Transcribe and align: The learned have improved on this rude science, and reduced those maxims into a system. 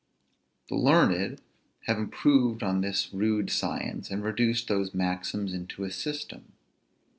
The 0.67 0.77
learned 0.77 1.41
have 1.83 1.99
improved 1.99 2.63
on 2.63 2.81
this 2.81 3.13
rude 3.13 3.51
science, 3.51 4.09
and 4.09 4.23
reduced 4.23 4.67
those 4.67 4.95
maxims 4.95 5.53
into 5.53 5.83
a 5.83 5.91
system. 5.91 6.53